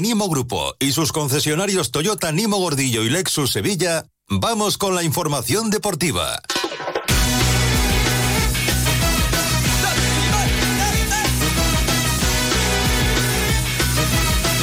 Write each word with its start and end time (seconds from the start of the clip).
Nimo 0.00 0.28
Grupo 0.28 0.76
y 0.78 0.92
sus 0.92 1.10
concesionarios 1.10 1.90
Toyota 1.90 2.30
Nimo 2.30 2.58
Gordillo 2.58 3.02
y 3.02 3.10
Lexus 3.10 3.50
Sevilla, 3.50 4.04
vamos 4.28 4.78
con 4.78 4.94
la 4.94 5.02
información 5.02 5.70
deportiva. 5.70 6.40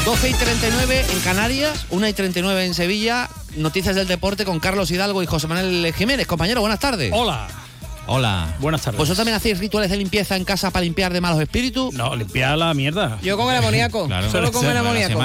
...12 0.06 0.29
y 0.29 0.34
39 0.36 1.06
en 1.12 1.20
Canarias, 1.21 1.88
1 1.90 2.08
y 2.08 2.13
39 2.13 2.65
en 2.65 2.74
Sevilla... 2.76 3.28
...noticias 3.56 3.96
del 3.96 4.08
deporte 4.08 4.46
con 4.46 4.60
Carlos 4.60 4.92
Hidalgo 4.92 5.24
y 5.24 5.26
José 5.26 5.47
Manuel 5.47 5.92
Jiménez. 5.94 6.28
Compañero, 6.28 6.62
buenas 6.62 6.79
tardes. 6.79 7.12
Hola. 7.13 7.47
Hola. 8.08 8.53
Buenas 8.60 8.83
tardes. 8.83 8.99
¿Vosotros 8.99 9.17
también 9.17 9.35
hacéis 9.35 9.58
rituales 9.58 9.90
de 9.90 9.97
limpieza 9.97 10.35
en 10.35 10.46
casa 10.46 10.69
para 10.69 10.83
limpiar 10.83 11.12
de 11.12 11.21
malos 11.21 11.42
espíritus? 11.42 11.92
No, 11.96 12.15
limpiar 12.15 12.56
la 12.58 12.71
mierda. 12.76 13.17
Yo 13.24 13.35
con 13.35 13.51
el 13.51 13.58
amoníaco. 13.58 14.06
Claro. 14.15 14.29
Solo 14.31 14.51
con 14.51 14.65
el 14.65 14.78
amoníaco. 14.78 15.20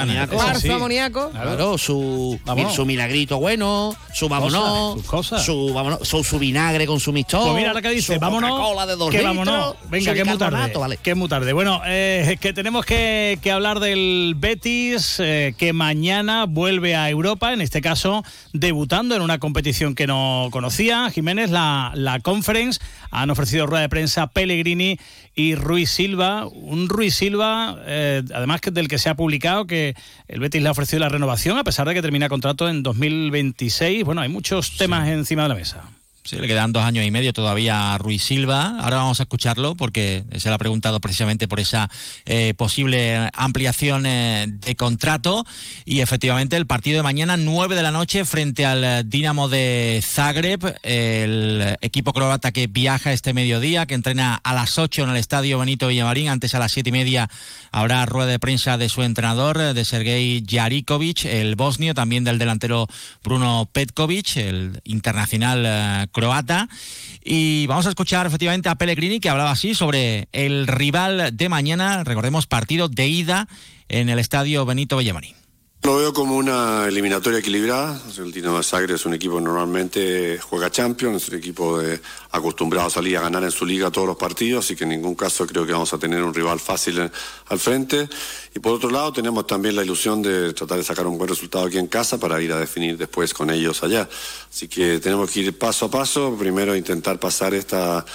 Sí. 0.59 0.69
amoníaco. 0.69 1.29
Claro, 1.29 1.77
su, 1.77 2.39
su 2.73 2.85
milagrito 2.85 3.37
bueno, 3.39 3.95
su 4.13 4.27
vámonos, 4.27 4.95
Sus 4.95 5.05
cosas. 5.05 5.45
su 5.45 5.71
vámonos, 5.73 6.07
su, 6.07 6.23
su 6.23 6.39
vinagre 6.39 6.87
con 6.87 6.99
su 6.99 7.13
mixtor. 7.13 7.43
Pues 7.43 7.55
mira 7.55 7.69
ahora 7.69 7.81
que 7.81 7.89
dice, 7.91 8.17
vámonos. 8.17 8.49
Coca-Cola 8.49 8.85
de 8.87 8.95
dos 8.95 9.11
que 9.11 9.17
litros, 9.19 9.35
vámonos. 9.35 9.75
Venga, 9.89 10.13
que 10.13 10.21
es 10.21 10.27
muy 10.27 10.37
tarde. 10.37 10.73
vale. 10.77 10.97
Que 10.97 11.11
es 11.11 11.17
muy 11.17 11.29
tarde. 11.29 11.53
Bueno, 11.53 11.81
eh, 11.85 12.29
es 12.33 12.39
que 12.39 12.51
tenemos 12.53 12.85
que, 12.85 13.37
que 13.41 13.51
hablar 13.51 13.79
del 13.79 14.33
Betis, 14.37 15.17
eh, 15.19 15.53
que 15.57 15.73
mañana 15.73 16.45
vuelve 16.47 16.95
a 16.95 17.09
Europa, 17.09 17.53
en 17.53 17.61
este 17.61 17.81
caso 17.81 18.23
debutando 18.53 19.15
en 19.15 19.21
una 19.21 19.37
competición 19.39 19.93
que 19.95 20.07
no 20.07 20.49
conocía. 20.51 21.09
Jiménez, 21.11 21.51
la, 21.51 21.91
la 21.95 22.19
Conference, 22.19 22.70
han 23.09 23.29
ofrecido 23.29 23.65
rueda 23.65 23.81
de 23.81 23.89
prensa 23.89 24.27
Pellegrini 24.27 24.97
y 25.35 25.55
Ruiz 25.55 25.89
Silva. 25.89 26.47
Un 26.47 26.89
Ruiz 26.89 27.15
Silva, 27.15 27.77
eh, 27.85 28.23
además 28.33 28.61
que 28.61 28.71
del 28.71 28.87
que 28.87 28.97
se 28.97 29.09
ha 29.09 29.15
publicado 29.15 29.67
que 29.67 29.95
el 30.27 30.39
Betis 30.39 30.61
le 30.61 30.69
ha 30.69 30.71
ofrecido 30.71 30.99
la 30.99 31.09
renovación, 31.09 31.57
a 31.57 31.63
pesar 31.63 31.87
de 31.87 31.93
que 31.93 32.01
termina 32.01 32.29
contrato 32.29 32.69
en 32.69 32.83
2026. 32.83 34.03
Bueno, 34.03 34.21
hay 34.21 34.29
muchos 34.29 34.77
temas 34.77 35.07
encima 35.07 35.43
de 35.43 35.49
la 35.49 35.55
mesa. 35.55 35.83
Sí, 36.23 36.35
le 36.35 36.47
quedan 36.47 36.71
dos 36.71 36.83
años 36.83 37.03
y 37.03 37.09
medio 37.09 37.33
todavía 37.33 37.93
a 37.93 37.97
Ruiz 37.97 38.23
Silva. 38.23 38.77
Ahora 38.79 38.97
vamos 38.97 39.19
a 39.19 39.23
escucharlo 39.23 39.75
porque 39.75 40.23
se 40.37 40.49
le 40.49 40.55
ha 40.55 40.57
preguntado 40.59 40.99
precisamente 40.99 41.47
por 41.47 41.59
esa 41.59 41.89
eh, 42.25 42.53
posible 42.55 43.29
ampliación 43.33 44.05
eh, 44.05 44.45
de 44.47 44.75
contrato. 44.75 45.45
Y 45.83 46.01
efectivamente 46.01 46.57
el 46.57 46.67
partido 46.67 46.97
de 46.97 47.03
mañana, 47.03 47.37
9 47.37 47.75
de 47.75 47.81
la 47.81 47.89
noche, 47.89 48.23
frente 48.25 48.67
al 48.67 48.83
eh, 48.83 49.03
Dinamo 49.03 49.49
de 49.49 49.99
Zagreb, 50.03 50.75
el 50.83 51.77
equipo 51.81 52.13
croata 52.13 52.51
que 52.51 52.67
viaja 52.67 53.13
este 53.13 53.33
mediodía, 53.33 53.87
que 53.87 53.95
entrena 53.95 54.35
a 54.35 54.53
las 54.53 54.77
8 54.77 55.03
en 55.03 55.09
el 55.09 55.17
estadio 55.17 55.57
Benito 55.57 55.87
Villamarín. 55.87 56.29
Antes 56.29 56.53
a 56.53 56.59
las 56.59 56.71
siete 56.71 56.89
y 56.89 56.93
media 56.93 57.29
habrá 57.71 58.05
rueda 58.05 58.29
de 58.29 58.39
prensa 58.39 58.77
de 58.77 58.89
su 58.89 59.01
entrenador, 59.01 59.57
de 59.73 59.85
Sergei 59.85 60.43
Jarikovic, 60.47 61.25
el 61.25 61.55
bosnio, 61.55 61.95
también 61.95 62.23
del 62.23 62.37
delantero 62.37 62.87
Bruno 63.23 63.67
Petkovic, 63.71 64.37
el 64.37 64.81
internacional 64.83 65.63
eh, 65.65 66.07
croata. 66.11 66.69
Y 67.23 67.67
vamos 67.67 67.85
a 67.85 67.89
escuchar 67.89 68.27
efectivamente 68.27 68.69
a 68.69 68.75
Pellegrini 68.75 69.19
que 69.19 69.29
hablaba 69.29 69.51
así 69.51 69.75
sobre 69.75 70.27
el 70.31 70.67
rival 70.67 71.35
de 71.35 71.49
mañana, 71.49 72.03
recordemos 72.03 72.47
partido 72.47 72.89
de 72.89 73.07
ida 73.07 73.47
en 73.89 74.09
el 74.09 74.19
estadio 74.19 74.65
Benito 74.65 74.97
Villamarín. 74.97 75.40
Lo 75.83 75.95
veo 75.97 76.13
como 76.13 76.37
una 76.37 76.85
eliminatoria 76.87 77.39
equilibrada. 77.39 77.99
El 78.15 78.31
Dinamo 78.31 78.57
de 78.57 78.63
Zagreb 78.63 78.97
es 78.97 79.05
un 79.07 79.15
equipo 79.15 79.37
que 79.37 79.41
normalmente 79.41 80.37
juega 80.39 80.69
Champions, 80.69 81.23
es 81.23 81.29
un 81.29 81.39
equipo 81.39 81.79
de- 81.79 81.99
acostumbrado 82.29 82.85
a 82.85 82.91
salir 82.91 83.17
a 83.17 83.21
ganar 83.21 83.43
en 83.43 83.49
su 83.49 83.65
liga 83.65 83.89
todos 83.89 84.05
los 84.05 84.15
partidos, 84.15 84.63
así 84.63 84.75
que 84.75 84.83
en 84.83 84.91
ningún 84.91 85.15
caso 85.15 85.47
creo 85.47 85.65
que 85.65 85.71
vamos 85.71 85.91
a 85.91 85.97
tener 85.97 86.21
un 86.21 86.35
rival 86.35 86.59
fácil 86.59 86.99
al 87.47 87.59
frente. 87.59 88.07
Y 88.53 88.59
por 88.59 88.73
otro 88.73 88.91
lado 88.91 89.11
tenemos 89.11 89.47
también 89.47 89.75
la 89.75 89.83
ilusión 89.83 90.21
de 90.21 90.53
tratar 90.53 90.77
de 90.77 90.83
sacar 90.83 91.07
un 91.07 91.17
buen 91.17 91.27
resultado 91.29 91.65
aquí 91.65 91.79
en 91.79 91.87
casa 91.87 92.19
para 92.19 92.39
ir 92.39 92.53
a 92.53 92.59
definir 92.59 92.95
después 92.95 93.33
con 93.33 93.49
ellos 93.49 93.81
allá. 93.81 94.07
Así 94.51 94.67
que 94.67 94.99
tenemos 94.99 95.31
que 95.31 95.39
ir 95.39 95.57
paso 95.57 95.85
a 95.87 95.89
paso. 95.91 96.35
Primero 96.37 96.75
intentar 96.75 97.19
pasar 97.19 97.55
esta 97.55 98.05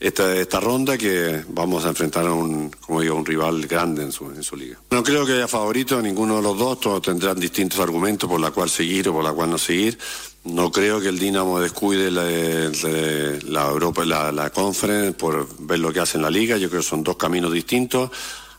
esta, 0.00 0.34
esta 0.36 0.60
ronda 0.60 0.96
que 0.96 1.42
vamos 1.48 1.84
a 1.84 1.88
enfrentar 1.88 2.26
a 2.26 2.32
un, 2.32 2.70
como 2.70 3.00
digo, 3.00 3.14
un 3.16 3.26
rival 3.26 3.66
grande 3.66 4.02
en 4.02 4.12
su, 4.12 4.26
en 4.26 4.42
su 4.42 4.56
liga. 4.56 4.78
No 4.90 5.02
creo 5.02 5.26
que 5.26 5.32
haya 5.32 5.48
favorito 5.48 6.00
ninguno 6.00 6.36
de 6.36 6.42
los 6.42 6.56
dos, 6.56 6.80
todos 6.80 7.02
tendrán 7.02 7.38
distintos 7.40 7.80
argumentos 7.80 8.28
por 8.28 8.40
la 8.40 8.50
cual 8.50 8.70
seguir 8.70 9.08
o 9.08 9.12
por 9.12 9.24
la 9.24 9.32
cual 9.32 9.50
no 9.50 9.58
seguir. 9.58 9.98
No 10.44 10.70
creo 10.70 11.00
que 11.00 11.08
el 11.08 11.18
Dinamo 11.18 11.60
descuide 11.60 12.10
la, 12.10 12.22
la- 12.24 13.38
la 13.44 13.68
Europa, 13.70 14.04
la, 14.04 14.30
la 14.32 14.50
Conference 14.50 15.12
por 15.12 15.46
ver 15.58 15.80
lo 15.80 15.92
que 15.92 16.00
hace 16.00 16.16
en 16.16 16.22
la 16.22 16.30
liga. 16.30 16.56
Yo 16.56 16.68
creo 16.70 16.80
que 16.80 16.86
son 16.88 17.02
dos 17.02 17.16
caminos 17.16 17.52
distintos. 17.52 18.10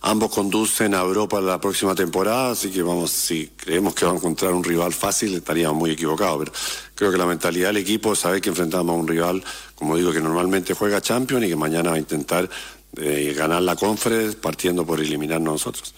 Ambos 0.01 0.31
conducen 0.31 0.93
a 0.95 1.01
Europa 1.01 1.41
la 1.41 1.59
próxima 1.59 1.93
temporada, 1.93 2.51
así 2.51 2.71
que 2.71 2.81
vamos, 2.81 3.11
si 3.11 3.47
creemos 3.47 3.93
que 3.93 4.05
vamos 4.05 4.21
a 4.21 4.25
encontrar 4.25 4.53
un 4.53 4.63
rival 4.63 4.93
fácil, 4.93 5.35
estaríamos 5.35 5.77
muy 5.77 5.91
equivocados. 5.91 6.39
Pero 6.39 6.53
creo 6.95 7.11
que 7.11 7.17
la 7.17 7.25
mentalidad 7.25 7.67
del 7.67 7.77
equipo 7.77 8.13
es 8.13 8.19
saber 8.19 8.39
que 8.39 8.47
enfrentamos 8.47 8.95
a 8.95 8.97
un 8.97 9.07
rival, 9.07 9.43
como 9.75 9.97
digo, 9.97 10.13
que 10.13 10.21
normalmente 10.21 10.73
juega 10.73 11.01
Champions 11.01 11.45
y 11.45 11.49
que 11.49 11.55
mañana 11.57 11.89
va 11.89 11.97
a 11.97 11.99
intentar 11.99 12.49
eh, 12.95 13.33
ganar 13.37 13.61
la 13.61 13.75
Conference 13.75 14.37
partiendo 14.37 14.85
por 14.85 15.01
eliminarnos 15.01 15.53
nosotros. 15.53 15.93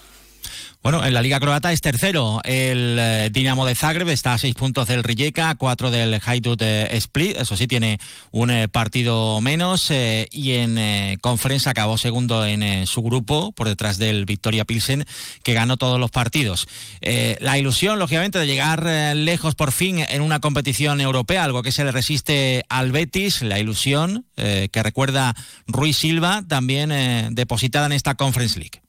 Bueno, 0.82 1.04
en 1.06 1.14
la 1.14 1.22
Liga 1.22 1.38
Croata 1.38 1.72
es 1.72 1.80
tercero. 1.80 2.40
El 2.42 2.96
eh, 2.98 3.30
Dinamo 3.30 3.64
de 3.64 3.76
Zagreb 3.76 4.08
está 4.08 4.34
a 4.34 4.38
seis 4.38 4.56
puntos 4.56 4.88
del 4.88 5.04
Rijeka, 5.04 5.54
cuatro 5.54 5.92
del 5.92 6.20
Hajduk 6.20 6.60
Split. 6.60 7.36
Eso 7.36 7.56
sí, 7.56 7.68
tiene 7.68 8.00
un 8.32 8.50
eh, 8.50 8.66
partido 8.66 9.40
menos. 9.40 9.92
eh, 9.92 10.26
y 10.32 10.54
en 10.54 10.78
eh, 10.78 11.18
Conference 11.20 11.70
acabó 11.70 11.98
segundo 11.98 12.44
en 12.44 12.88
su 12.88 13.00
grupo, 13.00 13.52
por 13.52 13.68
detrás 13.68 13.96
del 13.98 14.24
Victoria 14.24 14.64
Pilsen, 14.64 15.04
que 15.44 15.54
ganó 15.54 15.76
todos 15.76 16.00
los 16.00 16.10
partidos. 16.10 16.66
La 17.00 17.58
ilusión, 17.58 18.00
lógicamente, 18.00 18.40
de 18.40 18.46
llegar 18.46 18.84
lejos 19.14 19.54
por 19.54 19.70
fin 19.70 20.00
en 20.00 20.20
una 20.20 20.40
competición 20.40 21.00
europea, 21.00 21.44
algo 21.44 21.62
que 21.62 21.70
se 21.70 21.84
le 21.84 21.92
resiste 21.92 22.64
al 22.68 22.90
Betis. 22.90 23.42
La 23.42 23.60
ilusión 23.60 24.26
que 24.34 24.82
recuerda 24.82 25.36
Ruiz 25.68 25.96
Silva, 25.96 26.42
también 26.48 27.34
depositada 27.34 27.86
en 27.86 27.92
esta 27.92 28.16
Conference 28.16 28.58
League. 28.58 28.82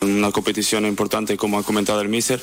Una 0.00 0.30
competición 0.30 0.86
importante, 0.86 1.36
como 1.36 1.58
ha 1.58 1.64
comentado 1.64 2.00
el 2.00 2.08
Mister, 2.08 2.40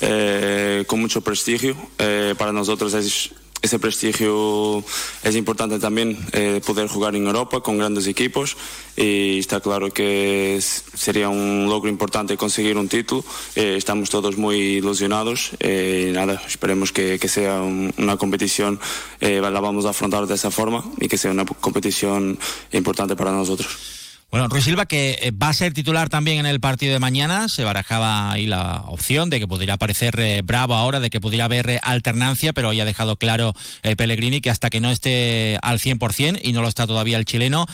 eh, 0.00 0.82
con 0.88 1.00
mucho 1.00 1.20
prestigio. 1.20 1.76
Eh, 1.98 2.34
para 2.36 2.50
nosotros 2.52 2.94
es- 2.94 3.30
ese 3.62 3.78
prestigio 3.78 4.82
es 5.22 5.36
importante 5.36 5.78
también 5.78 6.18
eh, 6.32 6.60
poder 6.66 6.88
jugar 6.88 7.14
en 7.14 7.26
Europa 7.26 7.60
con 7.60 7.78
grandes 7.78 8.08
equipos 8.08 8.56
y 8.96 9.38
está 9.38 9.60
claro 9.60 9.90
que 9.92 10.56
es- 10.56 10.82
sería 10.94 11.28
un 11.28 11.66
logro 11.68 11.88
importante 11.88 12.36
conseguir 12.36 12.76
un 12.76 12.88
título. 12.88 13.24
Eh, 13.54 13.76
estamos 13.78 14.10
todos 14.10 14.36
muy 14.36 14.56
ilusionados 14.82 15.52
eh, 15.60 16.08
y 16.10 16.12
nada, 16.12 16.42
esperemos 16.44 16.90
que, 16.90 17.20
que 17.20 17.28
sea 17.28 17.62
un- 17.62 17.94
una 17.98 18.16
competición, 18.16 18.80
eh, 19.20 19.40
la 19.40 19.60
vamos 19.60 19.86
a 19.86 19.90
afrontar 19.90 20.26
de 20.26 20.34
esa 20.34 20.50
forma 20.50 20.84
y 21.00 21.06
que 21.06 21.18
sea 21.18 21.30
una 21.30 21.44
competición 21.46 22.36
importante 22.72 23.14
para 23.14 23.30
nosotros. 23.30 23.95
Bueno, 24.30 24.48
Ruiz 24.48 24.64
Silva 24.64 24.86
que 24.86 25.18
eh, 25.22 25.30
va 25.30 25.50
a 25.50 25.52
ser 25.52 25.72
titular 25.72 26.08
también 26.08 26.38
en 26.38 26.46
el 26.46 26.58
partido 26.58 26.92
de 26.92 26.98
mañana, 26.98 27.48
se 27.48 27.62
barajaba 27.62 28.32
ahí 28.32 28.46
la 28.46 28.82
opción 28.88 29.30
de 29.30 29.38
que 29.38 29.46
pudiera 29.46 29.74
aparecer 29.74 30.18
eh, 30.18 30.42
Bravo 30.44 30.74
ahora, 30.74 30.98
de 30.98 31.10
que 31.10 31.20
pudiera 31.20 31.44
haber 31.44 31.70
eh, 31.70 31.80
alternancia, 31.82 32.52
pero 32.52 32.70
hoy 32.70 32.80
ha 32.80 32.84
dejado 32.84 33.16
claro 33.16 33.54
Pellegrini 33.96 34.40
que 34.40 34.50
hasta 34.50 34.68
que 34.68 34.80
no 34.80 34.90
esté 34.90 35.58
al 35.62 35.78
100% 35.78 36.40
y 36.42 36.52
no 36.52 36.60
lo 36.60 36.68
está 36.68 36.86
todavía 36.86 37.18
el 37.18 37.24
chileno, 37.24 37.66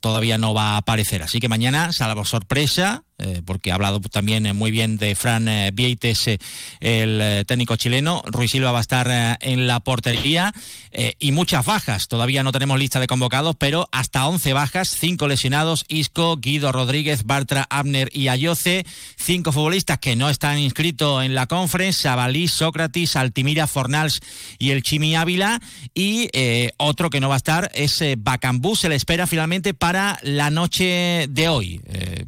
todavía 0.00 0.38
no 0.38 0.54
va 0.54 0.74
a 0.74 0.76
aparecer. 0.78 1.22
Así 1.22 1.40
que 1.40 1.48
mañana, 1.48 1.92
salvo 1.92 2.24
sorpresa, 2.24 3.02
eh, 3.18 3.40
porque 3.46 3.72
ha 3.72 3.76
hablado 3.76 3.98
también 4.00 4.44
eh, 4.44 4.52
muy 4.52 4.70
bien 4.70 4.98
de 4.98 5.14
Fran 5.14 5.48
eh, 5.48 5.70
Vieites, 5.72 6.28
el 6.80 7.46
técnico 7.46 7.76
chileno. 7.76 8.22
Ruiz 8.26 8.50
Silva 8.50 8.72
va 8.72 8.78
a 8.78 8.82
estar 8.82 9.38
en 9.40 9.66
la 9.66 9.80
portería 9.80 10.52
y 11.18 11.32
muchas 11.32 11.64
bajas. 11.64 12.08
Todavía 12.08 12.42
no 12.42 12.52
tenemos 12.52 12.78
lista 12.78 13.00
de 13.00 13.06
convocados, 13.06 13.56
pero 13.56 13.88
hasta 13.92 14.26
11 14.26 14.52
bajas, 14.52 14.88
5 14.88 15.28
lesionados, 15.28 15.84
Isco, 15.88 16.36
Guido 16.36 16.72
Rodríguez, 16.72 17.24
Bartra, 17.24 17.66
Abner 17.68 18.10
y 18.12 18.28
Ayoce, 18.28 18.86
cinco 19.16 19.52
futbolistas 19.52 19.98
que 19.98 20.16
no 20.16 20.30
están 20.30 20.58
inscritos 20.58 21.24
en 21.24 21.34
la 21.34 21.46
conference, 21.46 22.02
Sabalí, 22.02 22.48
Sócrates, 22.48 23.16
Altimira, 23.16 23.66
Fornals 23.66 24.20
y 24.58 24.70
el 24.70 24.82
Chimi 24.82 25.16
Ávila, 25.16 25.60
y 25.94 26.28
otro 26.78 27.10
que 27.10 27.20
no 27.20 27.28
va 27.28 27.34
a 27.34 27.38
estar 27.38 27.70
es 27.74 28.02
Bacambú, 28.18 28.76
se 28.76 28.88
le 28.88 28.94
espera 28.94 29.26
finalmente 29.26 29.74
para 29.74 30.18
la 30.22 30.50
noche 30.50 31.26
de 31.28 31.48
hoy. 31.48 31.80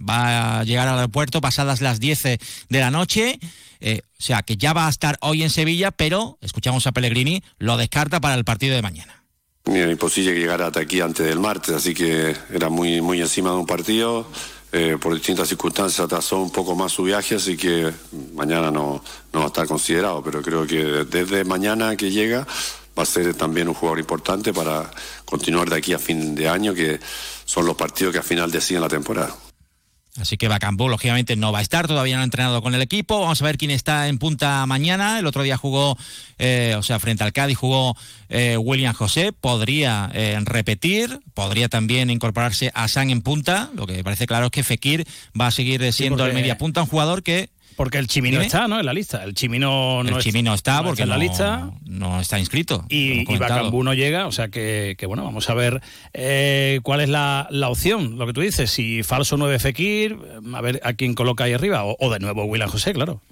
Va 0.09 0.61
a 0.61 0.65
llegar 0.65 0.78
al 0.87 0.99
aeropuerto 0.99 1.41
pasadas 1.41 1.81
las 1.81 1.99
10 1.99 2.23
de 2.23 2.39
la 2.71 2.91
noche. 2.91 3.41
Eh, 3.81 4.03
o 4.19 4.23
sea 4.23 4.43
que 4.43 4.57
ya 4.57 4.73
va 4.73 4.87
a 4.87 4.91
estar 4.91 5.19
hoy 5.21 5.43
en 5.43 5.51
Sevilla, 5.51 5.91
pero 5.91 6.39
escuchamos 6.41 6.87
a 6.87 6.93
Pellegrini, 6.93 7.43
lo 7.59 7.77
descarta 7.77 8.21
para 8.21 8.35
el 8.35 8.45
partido 8.45 8.75
de 8.75 8.83
mañana. 8.83 9.25
Era 9.65 9.91
imposible 9.91 10.33
que 10.33 10.41
llegara 10.41 10.67
hasta 10.67 10.81
aquí 10.81 11.01
antes 11.01 11.27
del 11.27 11.41
martes, 11.41 11.75
así 11.75 11.95
que 11.95 12.35
era 12.53 12.69
muy, 12.71 13.01
muy 13.01 13.21
encima 13.21 13.51
de 13.51 13.57
un 13.57 13.67
partido. 13.67 14.27
Eh, 14.71 14.99
por 15.01 15.15
distintas 15.15 15.49
circunstancias 15.49 16.01
atrasó 16.01 16.43
un 16.43 16.51
poco 16.51 16.75
más 16.75 16.93
su 16.93 17.03
viaje, 17.03 17.37
así 17.37 17.57
que 17.57 17.91
mañana 18.35 18.71
no, 18.71 19.03
no 19.33 19.41
va 19.41 19.45
a 19.45 19.49
estar 19.49 19.67
considerado, 19.67 20.23
pero 20.23 20.43
creo 20.43 20.67
que 20.67 21.05
desde 21.05 21.45
mañana 21.45 21.97
que 21.97 22.11
llega 22.11 22.47
va 22.99 23.03
a 23.03 23.07
ser 23.07 23.33
también 23.35 23.69
un 23.69 23.75
jugador 23.75 23.99
importante 23.99 24.53
para 24.53 24.91
continuar 25.25 25.71
de 25.71 25.77
aquí 25.77 25.93
a 25.93 25.99
fin 25.99 26.35
de 26.35 26.49
año, 26.49 26.75
que 26.75 26.99
son 27.45 27.65
los 27.65 27.77
partidos 27.77 28.13
que 28.13 28.19
al 28.19 28.25
final 28.25 28.51
deciden 28.51 28.83
la 28.83 28.89
temporada. 28.89 29.35
Así 30.21 30.37
que 30.37 30.49
Bacambú, 30.49 30.89
lógicamente, 30.89 31.37
no 31.37 31.53
va 31.53 31.61
a 31.61 31.63
estar, 31.63 31.87
todavía 31.87 32.17
no 32.17 32.23
ha 32.23 32.25
entrenado 32.25 32.63
con 32.63 32.75
el 32.75 32.83
equipo. 32.83 33.21
Vamos 33.21 33.41
a 33.41 33.45
ver 33.45 33.59
quién 33.59 33.71
está 33.71 34.09
en 34.09 34.19
punta 34.19 34.65
mañana. 34.67 35.19
El 35.19 35.27
otro 35.27 35.43
día 35.43 35.57
jugó, 35.57 35.97
eh, 36.39 36.75
o 36.77 36.83
sea, 36.83 36.99
frente 36.99 37.25
al 37.25 37.33
Cádiz 37.33 37.57
jugó 37.57 37.97
eh, 38.29 38.57
William 38.57 38.95
José. 38.95 39.33
Podría 39.33 40.11
eh, 40.13 40.39
repetir, 40.43 41.21
podría 41.35 41.69
también 41.69 42.11
incorporarse 42.11 42.71
a 42.75 42.89
San 42.89 43.11
en 43.11 43.23
punta. 43.23 43.71
Lo 43.75 43.87
que 43.87 44.03
parece 44.03 44.27
claro 44.27 44.47
es 44.47 44.53
que 44.53 44.65
Fekir 44.65 45.07
va 45.39 45.49
a 45.49 45.51
seguir 45.51 45.93
siendo 45.93 46.27
el 46.27 46.35
media 46.35 46.59
punta, 46.59 46.83
un 46.83 46.89
jugador 46.89 47.23
que 47.23 47.51
porque 47.79 47.99
el 47.99 48.09
Chimino 48.09 48.41
está, 48.41 48.67
¿no? 48.67 48.81
En 48.81 48.87
la 48.87 48.93
lista. 48.93 49.23
El 49.23 49.35
Chimino 49.35 50.03
no, 50.03 50.17
el 50.17 50.21
Chimino 50.21 50.53
está, 50.53 50.83
porque 50.83 51.03
en 51.03 51.11
la 51.11 51.17
lista. 51.17 51.71
no 51.85 52.21
está 52.21 52.37
inscrito. 52.37 52.85
Y, 52.89 53.33
y 53.33 53.37
Bacambú 53.37 53.85
no 53.85 53.95
llega, 53.95 54.27
o 54.27 54.33
sea 54.33 54.49
que, 54.49 54.97
bueno, 55.07 55.23
vamos 55.23 55.49
a 55.49 55.55
ver 55.55 55.81
eh, 56.13 56.81
cuál 56.83 57.03
es 57.03 57.09
la, 57.09 57.47
opción. 57.69 58.19
Lo 58.19 58.27
que 58.27 58.33
tú 58.33 58.41
dices, 58.41 58.73
si 58.73 59.05
falso 59.05 59.37
9 59.37 59.61
Fekir, 59.61 60.19
a 60.55 60.61
ver 60.61 60.81
a 60.83 60.95
quién 60.95 61.15
coloca 61.15 61.45
ahí 61.45 61.53
arriba. 61.53 61.85
O, 61.85 62.11
de 62.11 62.19
nuevo 62.19 62.47
William 62.47 62.69
José, 62.69 62.93
claro. 62.93 63.23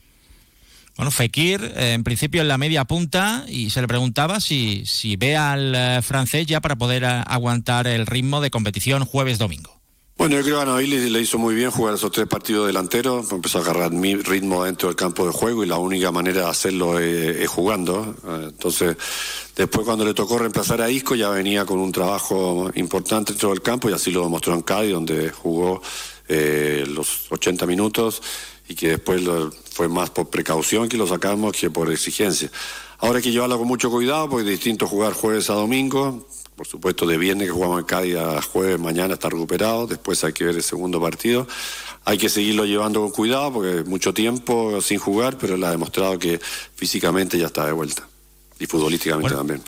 Bueno, 0.97 1.11
Fekir, 1.11 1.61
eh, 1.77 1.95
en 1.95 2.05
principio 2.05 2.41
en 2.41 2.47
la 2.47 2.57
media 2.57 2.85
punta, 2.85 3.45
y 3.49 3.71
se 3.71 3.81
le 3.81 3.89
preguntaba 3.89 4.39
si, 4.39 4.87
si 4.87 5.17
ve 5.17 5.37
al 5.37 5.75
eh, 5.75 6.03
francés 6.03 6.47
ya 6.47 6.61
para 6.61 6.77
poder 6.77 7.05
aguantar 7.05 7.89
el 7.89 8.07
ritmo 8.07 8.41
de 8.41 8.51
competición 8.51 9.05
jueves-domingo. 9.07 9.76
Bueno, 10.19 10.37
yo 10.37 10.43
creo 10.45 10.57
que 10.57 10.63
a 10.63 10.65
Nabil 10.65 11.13
le 11.13 11.21
hizo 11.21 11.37
muy 11.37 11.55
bien 11.55 11.71
jugar 11.71 11.95
esos 11.95 12.11
tres 12.11 12.27
partidos 12.27 12.67
delanteros, 12.67 13.31
empezó 13.33 13.59
a 13.59 13.61
agarrar 13.61 13.93
mi 13.93 14.15
ritmo 14.15 14.65
dentro 14.65 14.89
del 14.89 14.97
campo 14.97 15.27
de 15.27 15.31
juego 15.31 15.63
y 15.63 15.67
la 15.67 15.77
única 15.77 16.11
manera 16.11 16.41
de 16.41 16.49
hacerlo 16.49 16.99
es, 16.99 17.47
jugando. 17.49 18.15
Entonces, 18.45 18.97
después 19.55 19.85
cuando 19.85 20.07
le 20.07 20.15
tocó 20.15 20.39
reemplazar 20.39 20.81
a 20.81 20.91
Isco 20.91 21.15
ya 21.17 21.29
venía 21.29 21.67
con 21.67 21.79
un 21.79 21.93
trabajo 21.93 22.71
importante 22.77 23.33
dentro 23.33 23.51
del 23.51 23.61
campo 23.61 23.91
y 23.91 23.93
así 23.93 24.11
lo 24.11 24.23
demostró 24.23 24.55
en 24.55 24.63
Cádiz, 24.63 24.93
donde 24.93 25.31
jugó 25.31 25.83
eh, 26.29 26.87
los 26.89 27.31
80 27.31 27.67
minutos 27.67 28.23
y 28.69 28.75
que 28.75 28.89
después 28.89 29.23
fue 29.71 29.89
más 29.89 30.09
por 30.09 30.31
precaución 30.31 30.89
que 30.89 30.97
lo 30.97 31.07
sacamos 31.07 31.55
que 31.55 31.69
por 31.69 31.93
exigencia. 31.93 32.51
Ahora 33.01 33.19
hay 33.19 33.23
que 33.23 33.33
llevarlo 33.33 33.59
con 33.59 33.69
mucho 33.69 33.91
cuidado 33.91 34.31
porque 34.31 34.45
es 34.45 34.51
distinto 34.51 34.87
jugar 34.87 35.13
jueves 35.13 35.51
a 35.51 35.53
domingo, 35.53 36.27
por 36.57 36.67
supuesto, 36.67 37.07
de 37.07 37.19
viernes 37.19 37.47
que 37.47 37.53
jugamos 37.53 37.81
en 37.81 37.85
Cádiz 37.85 38.17
a 38.17 38.41
jueves, 38.41 38.81
mañana 38.81 39.15
está 39.15 39.29
recuperado, 39.29 39.87
después 39.87 40.25
hay 40.25 40.33
que 40.33 40.45
ver 40.45 40.57
el 40.57 40.63
segundo 40.63 41.01
partido. 41.01 41.47
Hay 42.05 42.19
que 42.19 42.29
seguirlo 42.29 42.65
llevando 42.65 43.03
con 43.03 43.11
cuidado 43.11 43.53
porque 43.53 43.85
mucho 43.85 44.15
tiempo 44.15 44.81
sin 44.81 44.99
jugar, 44.99 45.37
pero 45.39 45.57
él 45.57 45.65
ha 45.65 45.71
demostrado 45.71 46.19
que 46.19 46.41
físicamente 46.75 47.39
ya 47.39 47.47
está 47.47 47.67
de 47.67 47.73
vuelta 47.73 48.09
y 48.59 48.67
futbolísticamente 48.67 49.35
también. 49.35 49.63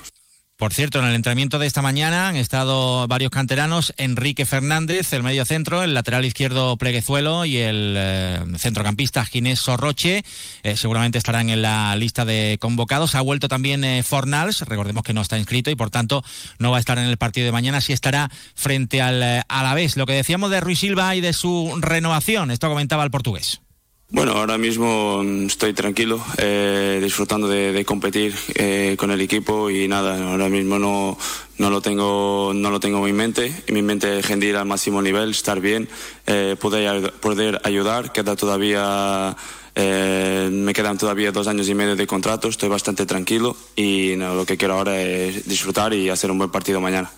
Por 0.58 0.74
cierto, 0.74 0.98
en 0.98 1.04
el 1.04 1.14
entrenamiento 1.14 1.60
de 1.60 1.68
esta 1.68 1.82
mañana 1.82 2.26
han 2.26 2.34
estado 2.34 3.06
varios 3.06 3.30
canteranos, 3.30 3.94
Enrique 3.96 4.44
Fernández, 4.44 5.12
el 5.12 5.22
medio 5.22 5.44
centro, 5.44 5.84
el 5.84 5.94
lateral 5.94 6.24
izquierdo 6.24 6.76
Pleguezuelo 6.76 7.44
y 7.44 7.58
el 7.58 7.94
eh, 7.96 8.40
centrocampista 8.56 9.24
Ginés 9.24 9.60
Sorroche. 9.60 10.24
Eh, 10.64 10.76
seguramente 10.76 11.16
estarán 11.16 11.48
en 11.48 11.62
la 11.62 11.94
lista 11.94 12.24
de 12.24 12.58
convocados. 12.60 13.14
Ha 13.14 13.20
vuelto 13.20 13.46
también 13.46 13.84
eh, 13.84 14.02
Fornals, 14.02 14.62
recordemos 14.62 15.04
que 15.04 15.14
no 15.14 15.20
está 15.20 15.38
inscrito 15.38 15.70
y 15.70 15.76
por 15.76 15.90
tanto 15.90 16.24
no 16.58 16.72
va 16.72 16.78
a 16.78 16.80
estar 16.80 16.98
en 16.98 17.04
el 17.04 17.18
partido 17.18 17.44
de 17.44 17.52
mañana, 17.52 17.80
sí 17.80 17.92
estará 17.92 18.28
frente 18.56 19.00
al 19.00 19.44
Alavés. 19.48 19.96
Lo 19.96 20.06
que 20.06 20.14
decíamos 20.14 20.50
de 20.50 20.58
Ruiz 20.58 20.80
Silva 20.80 21.14
y 21.14 21.20
de 21.20 21.34
su 21.34 21.72
renovación, 21.80 22.50
esto 22.50 22.68
comentaba 22.68 23.04
el 23.04 23.12
portugués. 23.12 23.60
Bueno, 24.10 24.32
ahora 24.32 24.56
mismo 24.56 25.22
estoy 25.46 25.74
tranquilo, 25.74 26.18
eh, 26.38 26.98
disfrutando 27.02 27.46
de, 27.46 27.84
competir 27.84 28.34
eh, 28.54 28.96
con 28.98 29.10
el 29.10 29.20
equipo 29.20 29.68
y 29.68 29.86
nada, 29.86 30.30
ahora 30.30 30.48
mismo 30.48 30.78
no, 30.78 31.18
no, 31.58 31.68
lo 31.68 31.82
tengo 31.82 32.52
no 32.54 32.70
lo 32.70 32.80
tengo 32.80 32.98
en 32.98 33.04
mi 33.04 33.12
mente. 33.12 33.52
En 33.66 33.74
mi 33.74 33.82
mente 33.82 34.18
es 34.18 34.26
rendir 34.26 34.56
al 34.56 34.64
máximo 34.64 35.02
nivel, 35.02 35.32
estar 35.32 35.60
bien, 35.60 35.90
eh, 36.26 36.56
poder, 36.58 37.12
poder 37.20 37.60
ayudar. 37.64 38.10
Queda 38.10 38.34
todavía 38.34 39.36
me 39.76 40.72
quedan 40.72 40.98
todavía 40.98 41.30
dos 41.30 41.46
años 41.46 41.68
y 41.68 41.74
medio 41.74 41.94
de 41.94 42.06
contrato, 42.06 42.48
estoy 42.48 42.68
bastante 42.68 43.06
tranquilo 43.06 43.56
y 43.76 44.16
lo 44.16 44.44
que 44.44 44.56
quiero 44.56 44.74
ahora 44.74 45.00
es 45.00 45.46
disfrutar 45.46 45.94
y 45.94 46.08
hacer 46.08 46.30
un 46.32 46.38
buen 46.38 46.50
partido 46.50 46.80
mañana. 46.80 47.12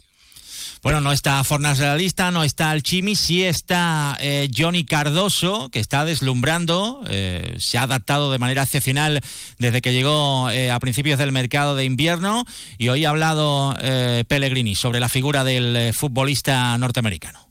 Bueno, 0.82 1.02
no 1.02 1.12
está 1.12 1.44
Fornas 1.44 1.76
de 1.76 1.84
la 1.84 1.96
lista, 1.96 2.30
no 2.30 2.42
está 2.42 2.70
Alchimi, 2.70 3.14
sí 3.14 3.44
está 3.44 4.16
eh, 4.18 4.48
Johnny 4.56 4.84
Cardoso, 4.84 5.68
que 5.68 5.78
está 5.78 6.06
deslumbrando, 6.06 7.02
eh, 7.06 7.56
se 7.58 7.76
ha 7.76 7.82
adaptado 7.82 8.32
de 8.32 8.38
manera 8.38 8.62
excepcional 8.62 9.20
desde 9.58 9.82
que 9.82 9.92
llegó 9.92 10.48
eh, 10.48 10.70
a 10.70 10.80
principios 10.80 11.18
del 11.18 11.32
mercado 11.32 11.76
de 11.76 11.84
invierno 11.84 12.46
y 12.78 12.88
hoy 12.88 13.04
ha 13.04 13.10
hablado 13.10 13.76
Pellegrini 14.26 14.74
sobre 14.74 15.00
la 15.00 15.10
figura 15.10 15.44
del 15.44 15.92
futbolista 15.92 16.76
norteamericano. 16.78 17.46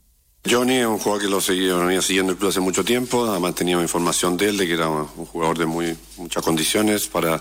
Johnny 0.48 0.76
es 0.76 0.86
un 0.86 0.98
jugador 0.98 1.22
que 1.22 1.28
lo, 1.28 1.40
seguía, 1.40 1.74
venía 1.74 2.02
siguiendo 2.02 2.32
el 2.32 2.38
club 2.38 2.50
hace 2.50 2.60
mucho 2.60 2.84
tiempo, 2.84 3.30
además 3.30 3.54
teníamos 3.54 3.84
información 3.84 4.36
de 4.36 4.48
él, 4.48 4.56
de 4.56 4.66
que 4.66 4.72
era 4.72 4.88
un 4.88 5.06
jugador 5.06 5.56
de 5.56 5.66
muy, 5.66 5.96
muchas 6.16 6.42
condiciones 6.42 7.06
para 7.06 7.40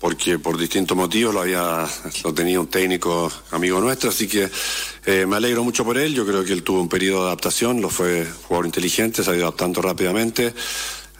porque 0.00 0.38
por 0.38 0.56
distintos 0.56 0.96
motivos 0.96 1.34
lo 1.34 1.42
había 1.42 1.86
lo 2.24 2.32
tenía 2.34 2.58
un 2.58 2.68
técnico 2.68 3.30
amigo 3.50 3.80
nuestro, 3.80 4.08
así 4.08 4.26
que 4.26 4.48
eh, 5.04 5.26
me 5.26 5.36
alegro 5.36 5.62
mucho 5.62 5.84
por 5.84 5.98
él. 5.98 6.14
Yo 6.14 6.26
creo 6.26 6.42
que 6.42 6.54
él 6.54 6.62
tuvo 6.62 6.80
un 6.80 6.88
periodo 6.88 7.20
de 7.20 7.26
adaptación, 7.28 7.80
lo 7.80 7.90
fue 7.90 8.26
jugador 8.44 8.66
inteligente, 8.66 9.22
se 9.22 9.30
ha 9.30 9.36
ido 9.36 9.44
adaptando 9.44 9.82
rápidamente. 9.82 10.54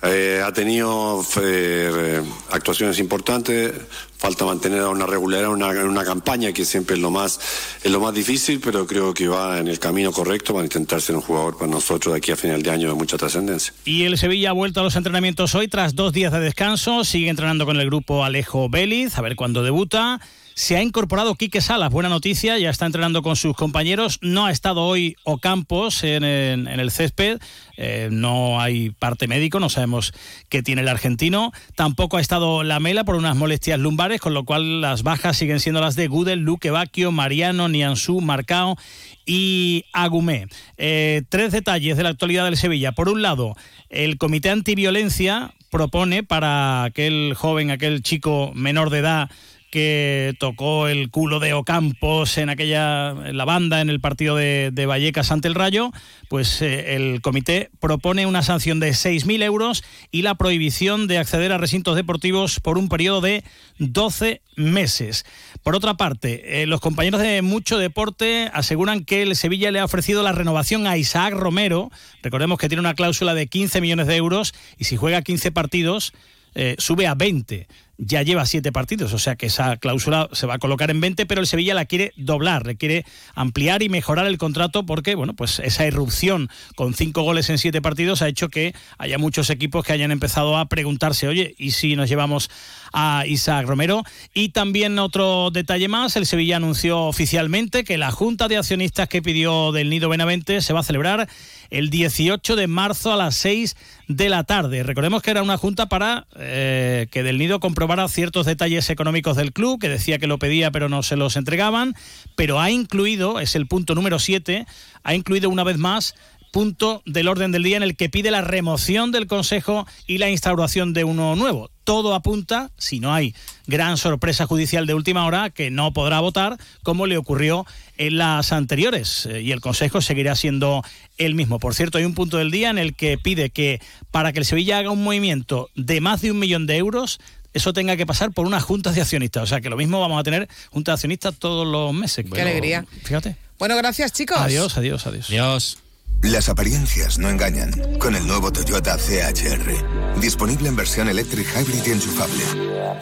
Eh, 0.03 0.41
ha 0.43 0.51
tenido 0.53 1.23
eh, 1.43 2.23
actuaciones 2.51 2.99
importantes, 2.99 3.73
falta 4.17 4.47
mantener 4.47 4.83
una 4.85 5.05
regularidad 5.05 5.53
en 5.53 5.89
una, 5.89 6.05
campaña 6.05 6.53
que 6.53 6.65
siempre 6.65 6.97
es 6.97 7.03
lo 7.03 7.11
más 7.11 7.39
es 7.85 7.91
lo 7.91 8.01
más 8.01 8.15
difícil, 8.15 8.61
pero 8.65 8.87
creo 8.87 9.13
que 9.13 9.29
va 9.29 9.59
en 9.59 9.69
el 9.69 9.79
camino 9.79 10.11
correcto 10.11 10.55
para 10.55 10.65
intentar 10.65 11.03
ser 11.03 11.17
un 11.17 11.23
jugador 11.23 11.59
para 11.59 11.71
nosotros 11.71 12.15
de 12.15 12.19
aquí 12.19 12.33
a 12.33 12.37
final 12.37 12.63
de 12.63 12.71
año 12.71 12.89
de 12.89 12.95
mucha 12.95 13.19
trascendencia. 13.19 13.75
Y 13.85 14.05
el 14.05 14.17
Sevilla 14.17 14.51
ha 14.51 14.53
vuelto 14.55 14.81
a 14.81 14.85
los 14.85 14.97
entrenamientos 14.97 15.55
hoy 15.55 15.69
tras 15.69 15.95
dos 15.95 16.15
días 16.15 16.33
de 16.33 16.41
descanso, 16.41 17.05
sigue 17.05 17.29
entrenando 17.29 17.67
con 17.67 17.79
el 17.79 17.87
grupo 17.87 18.25
Alejo 18.25 18.71
Vélez, 18.71 19.19
a 19.19 19.21
ver 19.21 19.37
cuándo 19.37 19.63
debuta. 19.63 20.21
Se 20.55 20.77
ha 20.77 20.83
incorporado 20.83 21.35
Quique 21.37 21.61
Salas, 21.61 21.91
buena 21.91 22.09
noticia, 22.09 22.59
ya 22.59 22.71
está 22.71 22.87
entrenando 22.87 23.23
con 23.23 23.37
sus 23.37 23.57
compañeros. 23.57 24.19
No 24.21 24.47
ha 24.47 24.51
estado 24.51 24.83
hoy 24.83 25.17
Ocampos 25.25 26.05
en, 26.05 26.25
en, 26.25 26.67
el 26.69 26.91
césped, 26.91 27.39
eh, 27.77 28.09
no 28.11 28.61
hay 28.61 28.91
parte 28.91 29.27
médico, 29.27 29.61
no 29.61 29.71
sabemos 29.71 30.13
qué 30.49 30.63
tiene 30.63 30.83
el 30.83 30.89
argentino. 30.89 31.53
Tampoco 31.77 32.19
ha 32.19 32.21
estado 32.21 32.63
Lamela 32.63 33.05
por 33.05 33.15
unas 33.15 33.37
molestias 33.37 33.79
lumbares, 33.79 34.21
con 34.21 34.35
lo 34.35 34.45
cual 34.45 34.81
las 34.81 35.03
bajas 35.03 35.37
siguen 35.37 35.61
siendo 35.61 35.81
las 35.81 35.97
de 35.97 36.09
Gudel, 36.09 36.41
Luque 36.41 36.71
Bacchio, 36.71 37.13
Mariano, 37.13 37.69
Nianzú, 37.69 38.21
Marcao 38.21 38.77
y 39.25 39.85
Agumé. 39.93 40.49
Eh, 40.77 41.23
tres 41.29 41.53
detalles 41.53 41.97
de 41.97 42.03
la 42.03 42.11
actualidad 42.11 42.45
del 42.45 42.57
Sevilla. 42.57 42.93
Por 42.93 43.09
un 43.09 43.23
lado, 43.23 43.57
el 43.89 44.19
Comité 44.19 44.51
Antiviolencia 44.51 45.55
propone 45.71 46.23
para 46.23 46.85
aquel 46.85 47.35
joven, 47.37 47.71
aquel 47.71 48.03
chico 48.03 48.51
menor 48.55 48.91
de 48.91 48.99
edad, 48.99 49.31
que 49.71 50.35
tocó 50.39 50.89
el 50.89 51.11
culo 51.11 51.39
de 51.39 51.55
Ocampos 51.55 52.39
en 52.39 52.51
aquella 52.51 53.15
la 53.15 53.45
banda 53.45 53.81
en 53.81 53.89
el 53.89 54.01
partido 54.01 54.37
de, 54.37 54.87
Vallecas 54.87 55.31
ante 55.31 55.49
el 55.49 55.55
Rayo, 55.55 55.93
pues 56.29 56.61
eh, 56.63 56.97
el 56.97 57.21
comité 57.23 57.71
propone 57.79 58.27
una 58.27 58.43
sanción 58.43 58.81
de 58.81 58.91
6.000 58.91 59.43
euros 59.45 59.85
y 60.11 60.23
la 60.23 60.35
prohibición 60.35 61.07
de 61.07 61.19
acceder 61.19 61.53
a 61.53 61.59
recintos 61.59 61.95
deportivos 61.95 62.59
por 62.61 62.77
un 62.77 62.89
periodo 62.89 63.21
de 63.21 63.45
12 63.79 64.43
meses. 64.57 65.25
Por 65.63 65.77
otra 65.77 65.95
parte, 65.95 66.63
eh, 66.63 66.67
los 66.67 66.81
compañeros 66.81 67.21
de 67.21 67.41
Mucho 67.43 67.79
Deporte 67.79 68.51
aseguran 68.53 69.05
que 69.05 69.23
el 69.23 69.37
Sevilla 69.37 69.71
le 69.71 69.79
ha 69.79 69.85
ofrecido 69.85 70.23
la 70.23 70.33
renovación 70.33 70.87
a 70.87 70.97
Isaac 70.97 71.35
Romero. 71.35 71.91
Recordemos 72.23 72.59
que 72.59 72.69
tiene 72.69 72.81
una 72.81 72.95
cláusula 72.95 73.35
de 73.35 73.47
15 73.47 73.81
millones 73.81 74.07
de 74.09 74.17
euros 74.17 74.55
y 74.79 74.85
si 74.85 74.97
juega 74.97 75.23
15 75.23 75.53
partidos 75.53 76.13
eh, 76.55 76.75
sube 76.79 77.07
a 77.07 77.15
20 77.15 77.69
ya 78.03 78.23
lleva 78.23 78.47
siete 78.47 78.73
partidos, 78.73 79.13
o 79.13 79.19
sea 79.19 79.37
que 79.37 79.47
esa 79.47 79.77
cláusula 79.77 80.31
se 80.33 80.47
va 80.47 80.55
a 80.55 80.59
colocar 80.59 80.91
en 80.91 81.01
20, 81.01 81.27
pero 81.27 81.43
el 81.43 81.47
Sevilla 81.47 81.75
la 81.75 81.85
quiere 81.85 82.13
doblar, 82.17 82.67
le 82.67 82.77
quiere 82.77 83.05
ampliar 83.35 83.83
y 83.83 83.91
mejorar 83.91 84.27
el 84.27 84.39
contrato 84.39 84.87
porque, 84.87 85.15
bueno, 85.15 85.35
pues 85.35 85.59
esa 85.59 85.87
irrupción 85.87 86.49
con 86.77 86.95
cinco 86.95 87.23
goles 87.23 87.51
en 87.51 87.59
siete 87.59 87.83
partidos 87.83 88.23
ha 88.23 88.29
hecho 88.29 88.49
que 88.49 88.75
haya 88.97 89.19
muchos 89.19 89.51
equipos 89.51 89.85
que 89.85 89.93
hayan 89.93 90.13
empezado 90.13 90.57
a 90.57 90.67
preguntarse, 90.67 91.29
oye, 91.29 91.55
¿y 91.59 91.73
si 91.73 91.95
nos 91.95 92.09
llevamos 92.09 92.51
a 92.93 93.25
Isaac 93.27 93.67
Romero? 93.67 94.03
Y 94.33 94.49
también 94.49 94.99
otro 94.99 95.51
detalle 95.51 95.89
más, 95.89 96.17
el 96.17 96.25
Sevilla 96.25 96.57
anunció 96.57 97.03
oficialmente 97.03 97.85
que 97.85 97.99
la 97.99 98.11
Junta 98.11 98.49
de 98.49 98.57
Accionistas 98.57 99.09
que 99.09 99.21
pidió 99.21 99.73
del 99.73 99.91
Nido 99.91 100.09
Benavente 100.09 100.63
se 100.63 100.73
va 100.73 100.81
a 100.81 100.85
celebrar 100.85 101.29
el 101.69 101.91
18 101.91 102.57
de 102.57 102.67
marzo 102.67 103.13
a 103.13 103.17
las 103.17 103.37
6 103.37 103.77
de 104.09 104.29
la 104.29 104.43
tarde. 104.43 104.83
Recordemos 104.83 105.23
que 105.23 105.31
era 105.31 105.43
una 105.43 105.57
junta 105.57 105.89
para 105.89 106.27
eh, 106.37 107.07
que 107.11 107.23
del 107.23 107.39
Nido 107.39 107.61
comprobara 107.61 107.90
ciertos 108.09 108.47
detalles 108.47 108.89
económicos 108.89 109.37
del 109.37 109.53
club, 109.53 109.81
que 109.81 109.89
decía 109.89 110.19
que 110.19 110.27
lo 110.27 110.39
pedía 110.39 110.71
pero 110.71 110.89
no 110.89 111.03
se 111.03 111.17
los 111.17 111.37
entregaban, 111.37 111.95
pero 112.37 112.61
ha 112.61 112.71
incluido, 112.71 113.41
es 113.41 113.57
el 113.57 113.67
punto 113.67 113.95
número 113.95 114.19
7, 114.19 114.67
ha 115.03 115.15
incluido 115.15 115.51
una 115.51 115.65
vez 115.65 115.77
más 115.77 116.15
punto 116.51 117.03
del 117.07 117.29
orden 117.29 117.53
del 117.53 117.63
día 117.63 117.77
en 117.77 117.83
el 117.83 117.97
que 117.97 118.09
pide 118.09 118.31
la 118.31 118.41
remoción 118.41 119.13
del 119.13 119.27
Consejo 119.27 119.87
y 120.07 120.19
la 120.19 120.31
instauración 120.31 120.93
de 120.93 121.05
uno 121.05 121.37
nuevo. 121.37 121.71
Todo 121.85 122.15
apunta, 122.15 122.71
si 122.77 123.01
no 123.01 123.13
hay 123.13 123.35
gran 123.67 123.97
sorpresa 123.97 124.47
judicial 124.47 124.87
de 124.87 124.95
última 124.95 125.27
hora 125.27 125.51
que 125.51 125.71
no 125.71 125.93
podrá 125.93 126.21
votar 126.21 126.57
como 126.83 127.07
le 127.07 127.17
ocurrió 127.17 127.67
en 127.97 128.19
las 128.19 128.53
anteriores 128.53 129.27
eh, 129.27 129.43
y 129.43 129.53
el 129.53 129.61
Consejo 129.61 130.01
seguirá 130.01 130.35
siendo 130.35 130.83
el 131.19 131.35
mismo. 131.35 131.59
Por 131.59 131.75
cierto, 131.75 131.99
hay 131.99 132.05
un 132.05 132.15
punto 132.15 132.39
del 132.39 132.51
día 132.51 132.71
en 132.71 132.79
el 132.79 132.95
que 132.95 133.19
pide 133.19 133.51
que 133.51 133.81
para 134.11 134.33
que 134.33 134.41
el 134.41 134.45
Sevilla 134.45 134.79
haga 134.79 134.91
un 134.91 135.03
movimiento 135.03 135.71
de 135.75 136.01
más 136.01 136.21
de 136.21 136.31
un 136.31 136.39
millón 136.39 136.67
de 136.67 136.77
euros 136.77 137.21
eso 137.53 137.73
tenga 137.73 137.97
que 137.97 138.07
pasar 138.07 138.33
por 138.33 138.47
una 138.47 138.61
junta 138.61 138.93
de 138.93 139.01
accionistas. 139.01 139.43
O 139.43 139.47
sea 139.47 139.61
que 139.61 139.71
lo 139.71 139.77
mismo 139.77 140.01
vamos 140.01 140.21
a 140.21 140.23
tener 140.23 140.49
junta 140.71 140.93
de 140.93 140.95
accionistas 140.95 141.35
todos 141.39 141.67
los 141.67 141.93
meses. 141.93 142.25
Qué 142.33 142.41
alegría. 142.41 142.85
Fíjate. 143.05 143.37
Bueno, 143.59 143.77
gracias 143.77 144.13
chicos. 144.13 144.39
Adiós, 144.39 144.77
adiós, 144.79 145.07
adiós. 145.07 145.29
Adiós. 145.29 145.79
Las 146.23 146.51
apariencias 146.51 147.19
no 147.19 147.31
engañan. 147.31 147.73
Con 147.99 148.15
el 148.15 148.27
nuevo 148.27 148.53
Toyota 148.53 148.97
CHR. 148.99 150.21
Disponible 150.21 150.69
en 150.69 150.77
versión 150.77 151.09
electric 151.09 151.47
hybrid 151.57 151.87
y 151.87 151.91
enchufable. 151.93 152.45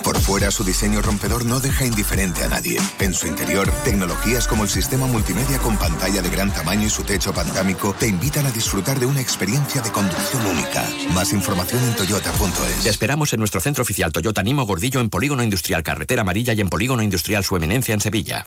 Por 0.04 0.20
fuera, 0.20 0.52
su 0.52 0.62
diseño 0.62 1.02
rompedor 1.02 1.44
no 1.44 1.58
deja 1.58 1.84
indiferente 1.84 2.44
a 2.44 2.48
nadie. 2.48 2.78
En 3.00 3.12
su 3.12 3.26
interior, 3.26 3.68
tecnologías 3.84 4.46
como 4.46 4.62
el 4.62 4.68
sistema 4.68 5.06
multimedia 5.06 5.58
con 5.58 5.76
pantalla 5.76 6.22
de 6.22 6.30
gran 6.30 6.52
tamaño 6.52 6.86
y 6.86 6.90
su 6.90 7.02
techo 7.02 7.32
pantámico 7.34 7.94
te 7.98 8.06
invitan 8.06 8.46
a 8.46 8.52
disfrutar 8.52 9.00
de 9.00 9.06
una 9.06 9.20
experiencia 9.20 9.82
de 9.82 9.90
conducción 9.90 10.46
única. 10.46 10.84
Más 11.12 11.32
información 11.32 11.82
en 11.84 11.96
toyota.es. 11.96 12.84
Te 12.84 12.90
esperamos 12.90 13.32
en 13.32 13.40
nuestro 13.40 13.60
centro 13.60 13.82
oficial 13.82 14.12
Toyota 14.12 14.44
Nimo 14.44 14.64
Gordillo 14.64 15.00
en 15.00 15.10
Polígono 15.10 15.42
Industrial 15.42 15.82
Carretera 15.82 16.22
Amarilla 16.22 16.52
y 16.52 16.60
en 16.60 16.68
Polígono 16.68 17.02
Industrial 17.02 17.44
Su 17.44 17.56
Eminencia 17.56 17.94
en 17.94 18.00
Sevilla. 18.00 18.46